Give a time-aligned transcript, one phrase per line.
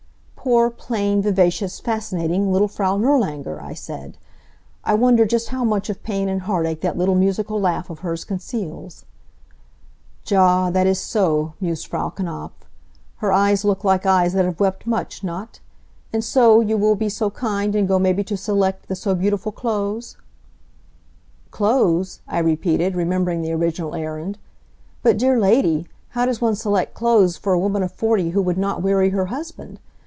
[0.43, 4.17] "Poor, plain, vivacious, fascinating little Frau Nirlanger!" I said.
[4.83, 8.25] "I wonder just how much of pain and heartache that little musical laugh of hers
[8.25, 9.05] conceals?"
[10.25, 12.53] "Ja, that is so," mused Frau Knapf.
[13.17, 15.59] "Her eyes look like eyes that have wept much, not?
[16.11, 19.51] And so you will be so kind and go maybe to select the so beautiful
[19.51, 20.17] clothes?"
[21.51, 24.39] "Clothes?" I repeated, remembering the original errand.
[25.03, 25.87] "But dear lady!
[26.15, 29.27] How, does one select clothes for a woman of forty who would not weary her
[29.27, 29.79] husband?